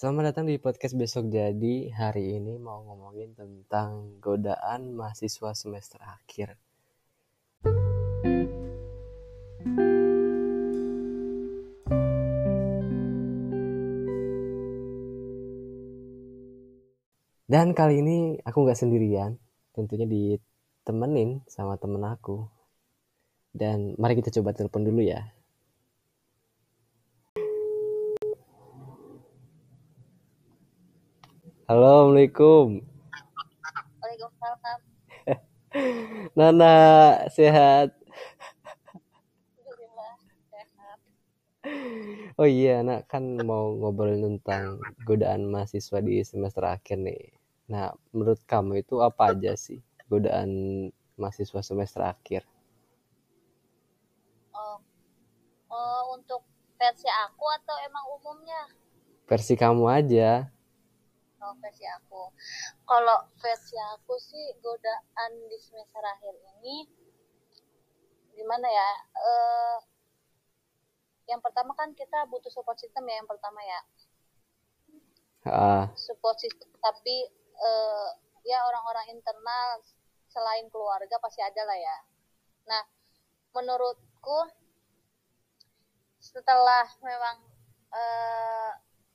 Selamat 0.00 0.32
datang 0.32 0.48
di 0.48 0.56
podcast 0.56 0.96
besok 0.96 1.28
jadi 1.28 1.92
hari 1.92 2.40
ini 2.40 2.56
mau 2.56 2.80
ngomongin 2.88 3.36
tentang 3.36 4.16
godaan 4.16 4.96
mahasiswa 4.96 5.52
semester 5.52 6.00
akhir. 6.00 6.56
Dan 17.44 17.76
kali 17.76 18.00
ini 18.00 18.40
aku 18.40 18.56
nggak 18.64 18.80
sendirian, 18.80 19.36
tentunya 19.76 20.08
ditemenin 20.08 21.44
sama 21.44 21.76
temen 21.76 22.00
aku. 22.08 22.48
Dan 23.52 24.00
mari 24.00 24.16
kita 24.16 24.32
coba 24.40 24.56
telepon 24.56 24.80
dulu 24.80 25.04
ya. 25.04 25.28
Halo, 31.70 32.10
Assalamualaikum. 32.10 32.82
Waalaikumsalam. 34.02 34.78
Nana, 36.34 36.74
sehat? 37.30 37.94
Oh 42.34 42.50
iya, 42.50 42.82
Nak 42.82 43.06
kan 43.06 43.22
mau 43.46 43.70
ngobrolin 43.78 44.42
tentang 44.42 44.82
godaan 45.06 45.46
mahasiswa 45.46 46.02
di 46.02 46.18
semester 46.26 46.66
akhir 46.66 47.06
nih. 47.06 47.38
Nah, 47.70 47.94
menurut 48.10 48.42
kamu 48.50 48.82
itu 48.82 48.98
apa 48.98 49.30
aja 49.30 49.54
sih 49.54 49.78
godaan 50.10 50.50
mahasiswa 51.14 51.62
semester 51.62 52.02
akhir? 52.02 52.42
Oh, 54.58 54.82
oh, 55.70 56.18
untuk 56.18 56.42
versi 56.74 57.06
aku 57.30 57.46
atau 57.62 57.78
emang 57.86 58.10
umumnya? 58.18 58.74
Versi 59.30 59.54
kamu 59.54 59.86
aja. 59.86 60.50
Oh, 61.50 61.58
versi 61.58 61.82
aku. 61.82 62.30
Kalau 62.86 63.26
versi 63.42 63.74
aku 63.74 64.14
sih 64.22 64.54
godaan 64.62 65.50
di 65.50 65.58
semester 65.58 65.98
akhir 65.98 66.30
ini 66.30 66.86
gimana 68.38 68.70
ya? 68.70 68.90
Eh, 69.18 69.78
yang 71.26 71.42
pertama 71.42 71.74
kan 71.74 71.90
kita 71.98 72.22
butuh 72.30 72.54
support 72.54 72.78
system 72.78 73.02
ya 73.10 73.18
yang 73.18 73.26
pertama 73.26 73.58
ya. 73.66 73.80
Ah, 75.50 75.90
Support 75.98 76.38
system 76.38 76.70
tapi 76.78 77.26
eh, 77.58 78.08
ya 78.46 78.62
orang-orang 78.70 79.10
internal 79.18 79.82
selain 80.30 80.70
keluarga 80.70 81.18
pasti 81.18 81.42
ada 81.42 81.66
lah 81.66 81.74
ya. 81.74 81.96
Nah, 82.70 82.82
menurutku 83.58 84.54
setelah 86.22 86.86
memang 87.02 87.42
eh, 87.90 88.72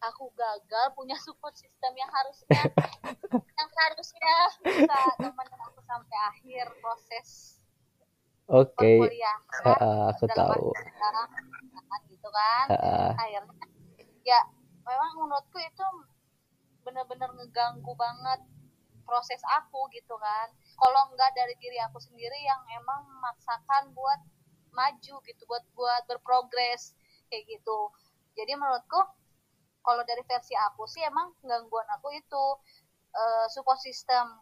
aku 0.09 0.29
gagal 0.33 0.85
punya 0.93 1.17
support 1.19 1.53
system 1.55 1.91
yang 1.95 2.09
harusnya 2.09 2.61
yang 3.59 3.69
harusnya 3.71 4.35
bisa 4.61 4.99
nemenin 5.21 5.61
aku 5.65 5.79
sampai 5.85 6.17
akhir 6.33 6.65
proses 6.81 7.59
oke. 8.47 8.73
perkuliahan 8.75 9.63
Ah, 9.65 10.13
aku 10.13 10.25
dalam 10.29 10.47
tahu. 10.59 10.69
sekarang 10.73 11.29
kan, 11.89 12.01
gitu 12.09 12.29
kan 12.29 12.65
Ah, 12.73 13.11
akhirnya 13.17 13.57
ya 14.25 14.39
memang 14.85 15.11
menurutku 15.17 15.57
itu 15.57 15.85
bener-bener 16.85 17.29
ngeganggu 17.33 17.93
banget 17.97 18.41
proses 19.05 19.41
aku 19.53 19.85
gitu 19.93 20.17
kan 20.17 20.49
kalau 20.81 21.01
enggak 21.13 21.29
dari 21.37 21.53
diri 21.61 21.77
aku 21.85 22.01
sendiri 22.01 22.37
yang 22.41 22.61
emang 22.73 23.05
memaksakan 23.05 23.93
buat 23.93 24.21
maju 24.73 25.15
gitu 25.23 25.41
buat 25.45 25.63
buat 25.77 26.03
berprogres 26.09 26.97
kayak 27.29 27.45
gitu 27.47 27.93
jadi 28.33 28.57
menurutku 28.57 28.97
kalau 29.85 30.01
dari 30.03 30.25
versi 30.25 30.57
aku 30.57 30.89
sih 30.89 31.05
emang 31.05 31.31
gangguan 31.45 31.87
aku 31.93 32.09
itu 32.17 32.43
eh, 33.13 33.45
support 33.53 33.79
system. 33.79 34.41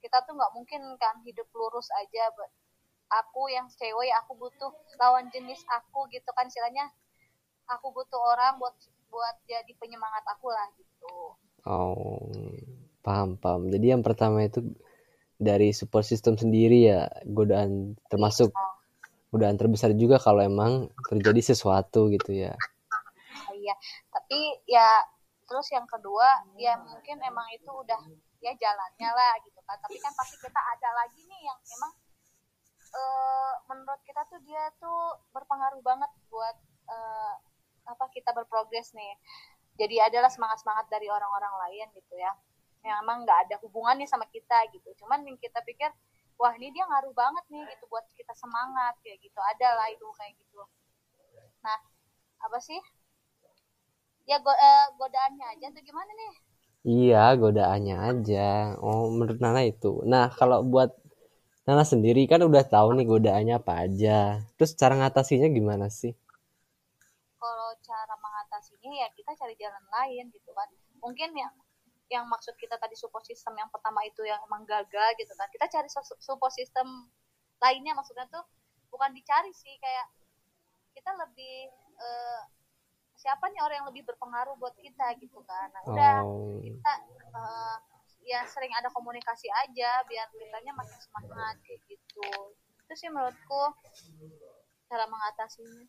Kita 0.00 0.22
tuh 0.22 0.38
nggak 0.38 0.54
mungkin 0.54 0.80
kan 1.02 1.18
hidup 1.26 1.50
lurus 1.52 1.90
aja 1.98 2.30
aku 3.10 3.46
yang 3.50 3.66
cewek 3.70 4.10
aku 4.24 4.34
butuh 4.34 4.70
lawan 4.98 5.26
jenis 5.34 5.62
aku 5.68 6.06
gitu 6.14 6.30
kan 6.32 6.46
istilahnya. 6.46 6.90
Aku 7.66 7.90
butuh 7.90 8.18
orang 8.18 8.62
buat 8.62 8.74
buat 9.10 9.36
jadi 9.50 9.72
penyemangat 9.82 10.22
aku 10.30 10.46
lah 10.54 10.66
gitu. 10.78 11.14
Oh, 11.66 12.30
paham, 13.02 13.34
paham. 13.42 13.66
Jadi 13.74 13.90
yang 13.90 14.06
pertama 14.06 14.46
itu 14.46 14.62
dari 15.34 15.74
support 15.74 16.06
system 16.06 16.38
sendiri 16.38 16.86
ya, 16.86 17.10
godaan 17.26 17.98
termasuk 18.06 18.54
godaan 19.34 19.58
terbesar 19.58 19.92
juga 19.98 20.22
kalau 20.22 20.40
emang 20.40 20.88
terjadi 21.10 21.52
sesuatu 21.52 22.08
gitu 22.14 22.32
ya. 22.32 22.54
iya 23.56 23.74
tapi 24.26 24.58
ya 24.66 25.06
terus 25.46 25.70
yang 25.70 25.86
kedua 25.86 26.42
ya 26.58 26.74
mungkin 26.82 27.22
emang 27.22 27.46
itu 27.54 27.70
udah 27.70 28.02
ya 28.42 28.50
jalannya 28.58 29.10
lah 29.14 29.38
gitu 29.46 29.62
kan. 29.62 29.78
Tapi 29.78 30.02
kan 30.02 30.10
pasti 30.18 30.34
kita 30.42 30.58
ada 30.58 30.90
lagi 30.98 31.22
nih 31.30 31.46
yang 31.46 31.54
emang 31.78 31.94
eh, 32.90 33.52
menurut 33.70 34.02
kita 34.02 34.26
tuh 34.26 34.42
dia 34.42 34.66
tuh 34.82 35.14
berpengaruh 35.30 35.78
banget 35.78 36.10
buat 36.26 36.58
eh, 36.90 37.34
apa 37.86 38.10
kita 38.10 38.34
berprogres 38.34 38.90
nih. 38.98 39.14
Jadi 39.78 40.02
adalah 40.02 40.26
semangat 40.26 40.58
semangat 40.66 40.90
dari 40.90 41.06
orang-orang 41.06 41.54
lain 41.70 41.86
gitu 41.94 42.18
ya. 42.18 42.34
Yang 42.82 42.98
emang 43.06 43.22
nggak 43.22 43.46
ada 43.46 43.62
hubungannya 43.62 44.10
sama 44.10 44.26
kita 44.34 44.66
gitu. 44.74 44.90
Cuman 45.06 45.22
yang 45.22 45.38
kita 45.38 45.62
pikir 45.62 45.94
wah 46.34 46.50
ini 46.58 46.74
dia 46.74 46.82
ngaruh 46.82 47.14
banget 47.14 47.46
nih 47.46 47.62
gitu 47.78 47.86
buat 47.86 48.02
kita 48.18 48.34
semangat 48.34 48.98
kayak 49.06 49.22
gitu. 49.22 49.38
Ada 49.38 49.70
lah 49.78 49.86
itu 49.94 50.02
kayak 50.18 50.34
gitu. 50.34 50.66
Nah 51.62 51.78
apa 52.42 52.58
sih 52.58 52.82
ya 54.30 54.36
go 54.44 54.52
eh, 54.68 54.84
godaannya 54.98 55.44
aja 55.52 55.66
tuh 55.74 55.82
gimana 55.88 56.10
nih 56.20 56.32
Iya, 56.92 57.18
godaannya 57.42 57.94
aja. 58.10 58.40
Oh, 58.86 59.02
menurut 59.16 59.38
Nana 59.44 59.60
itu. 59.72 59.90
Nah, 60.12 60.24
kalau 60.38 60.58
buat 60.72 60.90
Nana 61.66 61.84
sendiri 61.92 62.22
kan 62.32 62.40
udah 62.50 62.64
tahu 62.74 62.88
nih 62.96 63.06
godaannya 63.12 63.54
apa 63.60 63.72
aja. 63.86 64.18
Terus 64.56 64.72
cara 64.80 64.94
ngatasinya 65.00 65.48
gimana 65.58 65.86
sih? 66.00 66.12
kalau 67.40 67.70
cara 67.84 68.14
mengatasinya 68.24 68.90
ya 69.02 69.08
kita 69.16 69.32
cari 69.40 69.54
jalan 69.60 69.84
lain 69.96 70.24
gitu 70.36 70.50
kan 70.56 70.68
mungkin 71.04 71.30
yang 71.36 71.52
yang 72.14 72.24
maksud 72.30 72.54
kita 72.62 72.76
tadi 72.78 72.94
support 72.94 73.24
system 73.26 73.52
yang 73.58 73.70
pertama 73.74 74.00
itu 74.06 74.22
yang 74.22 74.38
emang 74.46 74.62
gagal 74.64 75.10
gitu 75.20 75.32
kan 75.34 75.48
kita 75.50 75.66
cari 75.74 75.88
su- 75.90 76.20
support 76.22 76.52
system 76.54 76.86
lainnya 77.62 77.92
maksudnya 77.98 78.26
tuh 78.30 78.44
bukan 78.92 79.10
dicari 79.18 79.50
sih 79.52 79.74
kayak 79.82 80.06
kita 80.96 81.10
lebih 81.22 81.70
eh, 82.06 82.40
siapa 83.16 83.48
nih 83.48 83.60
orang 83.64 83.76
yang 83.82 83.88
lebih 83.88 84.04
berpengaruh 84.06 84.54
buat 84.60 84.76
kita 84.76 85.16
gitu 85.18 85.40
kan 85.48 85.72
nah 85.72 85.82
udah 85.88 86.16
Oh, 86.22 86.60
kita 86.60 86.92
eh, 87.32 87.76
ya 88.26 88.40
sering 88.46 88.72
ada 88.76 88.92
komunikasi 88.92 89.48
aja 89.66 90.04
biar 90.04 90.26
kitanya 90.36 90.72
makin 90.76 90.98
semangat 91.00 91.56
kayak 91.64 91.80
gitu 91.88 92.30
itu 92.86 92.94
sih 92.94 93.08
menurutku 93.10 93.62
cara 94.86 95.04
mengatasinya 95.10 95.86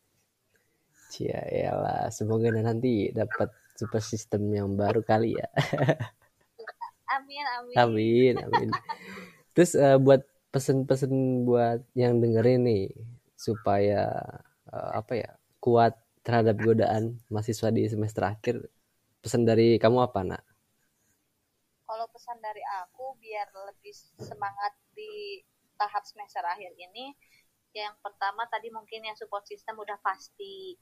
elah. 1.16 2.12
Semoga 2.12 2.52
nanti 2.52 3.10
dapat 3.16 3.50
super 3.78 4.04
system 4.04 4.52
yang 4.52 4.76
baru 4.76 5.02
kali 5.06 5.38
ya. 5.38 5.48
amin 7.16 7.46
amin 7.60 7.76
Amin, 7.78 8.36
amin. 8.44 8.70
Terus 9.56 9.74
eh, 9.78 9.98
buat 9.98 10.26
pesen-pesen 10.52 11.46
buat 11.48 11.82
yang 11.96 12.20
dengerin 12.20 12.68
nih 12.68 12.86
supaya 13.38 14.12
eh, 14.70 14.92
apa 14.98 15.14
ya 15.16 15.32
kuat 15.64 15.96
terhadap 16.28 16.60
godaan 16.60 17.24
mahasiswa 17.32 17.72
di 17.72 17.88
semester 17.88 18.28
akhir. 18.28 18.68
Pesan 19.24 19.48
dari 19.48 19.80
kamu 19.80 20.04
apa, 20.04 20.28
Nak? 20.28 20.44
kalau 21.88 22.06
pesan 22.12 22.38
dari 22.44 22.60
aku 22.84 23.16
biar 23.24 23.48
lebih 23.72 23.96
semangat 24.20 24.76
di 24.92 25.40
tahap 25.80 26.04
semester 26.04 26.44
akhir 26.44 26.76
ini 26.76 27.16
yang 27.72 27.96
pertama 28.04 28.44
tadi 28.52 28.68
mungkin 28.68 29.08
ya 29.08 29.16
support 29.16 29.48
system 29.48 29.80
udah 29.80 29.96
pasti 30.04 30.76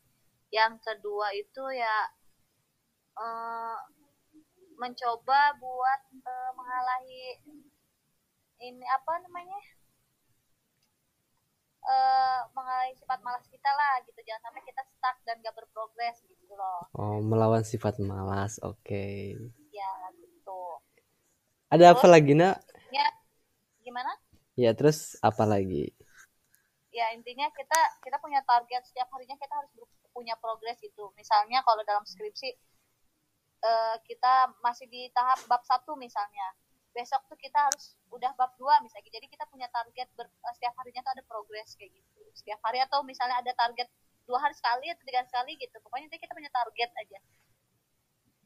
yang 0.50 0.81
kedua 0.81 1.29
itu 1.38 1.62
ya 1.77 2.09
eh, 3.22 3.77
mencoba 4.81 5.53
buat 5.62 6.01
eh, 6.25 6.51
mengalahi 6.57 7.25
ini 8.65 8.86
apa 8.89 9.13
namanya 9.21 9.62
eh 11.86 12.42
mengalahi 12.50 12.97
sifat 12.97 13.21
malas 13.21 13.45
kita 13.45 13.69
lah 13.69 14.01
gitu 14.09 14.18
jangan 14.25 14.50
sampai 14.50 14.63
kita 14.65 14.81
stuck 14.89 15.21
dan 15.21 15.38
gak 15.44 15.44
berprogres 15.57 16.18
gitu 16.28 16.54
loh 16.60 16.81
Oh, 16.96 17.19
melawan 17.19 17.63
sifat 17.68 18.00
malas. 18.00 18.54
Oke. 18.63 19.36
ya 19.72 19.92
gitu 20.19 20.60
Ada 21.74 21.86
apa 21.98 22.06
Terus? 22.07 22.13
lagi, 22.13 22.34
Nak? 22.38 22.56
ya 22.94 23.07
gimana 23.86 24.12
Ya, 24.56 24.72
terus 24.72 25.19
apa 25.19 25.44
lagi? 25.44 25.92
ya 26.98 27.06
intinya 27.18 27.48
kita 27.52 27.80
kita 28.06 28.18
punya 28.24 28.40
target 28.48 28.81
setiap 28.88 29.07
harinya 29.13 29.36
kita 29.36 29.52
harus 29.60 29.72
punya 30.16 30.34
progres 30.40 30.80
itu 30.80 31.04
misalnya 31.19 31.60
kalau 31.68 31.84
dalam 31.84 32.07
skripsi 32.07 32.50
eh, 33.69 33.96
kita 34.07 34.34
masih 34.66 34.88
di 34.88 35.02
tahap 35.12 35.40
bab 35.52 35.62
satu 35.68 35.92
misalnya 36.00 36.48
besok 36.96 37.22
tuh 37.28 37.36
kita 37.36 37.60
harus 37.68 38.00
udah 38.16 38.31
bab 38.40 38.56
dua 38.56 38.80
misalnya 38.80 39.12
jadi 39.12 39.28
kita 39.28 39.44
punya 39.52 39.68
target 39.75 40.07
ber- 40.16 40.31
eh, 40.31 40.54
setiap 40.56 40.74
harinya 40.80 41.02
tuh 41.04 41.13
ada 41.19 41.24
progres 41.28 41.75
kayak 41.75 41.92
gitu 41.92 42.24
setiap 42.31 42.60
hari 42.63 42.80
atau 42.80 43.04
misalnya 43.04 43.36
ada 43.44 43.52
target 43.52 43.88
dua 44.25 44.39
hari 44.42 44.56
sekali 44.57 44.89
atau 44.92 45.04
tiga 45.06 45.22
hari 45.22 45.30
sekali 45.30 45.51
gitu 45.62 45.75
pokoknya 45.81 46.18
kita 46.18 46.33
punya 46.33 46.51
target 46.51 46.92
aja 46.94 47.19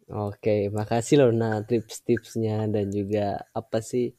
Oke, 0.09 0.73
makasih 0.73 1.21
loh 1.21 1.29
Nah 1.29 1.61
tips-tipsnya 1.61 2.65
dan 2.65 2.89
juga 2.89 3.45
apa 3.53 3.77
sih 3.77 4.09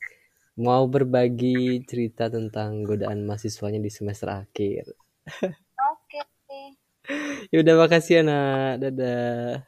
mau 0.55 0.87
berbagi 0.87 1.83
cerita 1.83 2.31
tentang 2.31 2.87
godaan 2.87 3.27
mahasiswanya 3.27 3.83
di 3.83 3.91
semester 3.91 4.31
akhir. 4.31 4.95
Oke. 5.91 6.21
Ya 7.51 7.59
udah 7.65 7.75
makasih 7.75 8.23
ya 8.23 8.23
Nak. 8.23 8.73
Dadah. 8.87 9.67